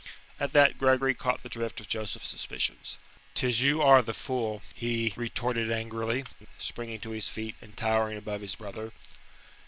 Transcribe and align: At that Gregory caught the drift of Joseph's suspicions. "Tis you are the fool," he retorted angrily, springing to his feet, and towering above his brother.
At 0.39 0.51
that 0.53 0.79
Gregory 0.79 1.13
caught 1.13 1.43
the 1.43 1.47
drift 1.49 1.79
of 1.79 1.87
Joseph's 1.87 2.27
suspicions. 2.27 2.97
"Tis 3.35 3.61
you 3.61 3.83
are 3.83 4.01
the 4.01 4.15
fool," 4.15 4.63
he 4.73 5.13
retorted 5.15 5.71
angrily, 5.71 6.23
springing 6.57 6.99
to 7.01 7.11
his 7.11 7.29
feet, 7.29 7.53
and 7.61 7.77
towering 7.77 8.17
above 8.17 8.41
his 8.41 8.55
brother. 8.55 8.93